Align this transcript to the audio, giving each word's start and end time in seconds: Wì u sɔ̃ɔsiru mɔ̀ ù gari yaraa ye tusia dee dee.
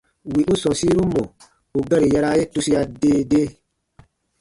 Wì 0.33 0.41
u 0.51 0.55
sɔ̃ɔsiru 0.61 1.03
mɔ̀ 1.13 1.25
ù 1.77 1.79
gari 1.89 2.07
yaraa 2.13 2.37
ye 2.39 2.43
tusia 2.53 2.79
dee 3.01 3.21
dee. 3.29 3.47